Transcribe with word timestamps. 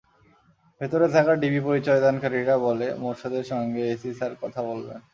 ভেতরে 0.81 1.07
থাকা 1.15 1.33
ডিবি 1.41 1.59
পরিচয়দানকারীরা 1.67 2.55
বলে, 2.65 2.87
মোরশেদের 3.01 3.45
সঙ্গে 3.51 3.81
এসি 3.93 4.09
স্যার 4.17 4.33
কথা 4.41 4.61
বলবেন। 4.69 4.99